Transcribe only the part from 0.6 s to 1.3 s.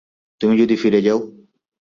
যদি ফিরে যাও।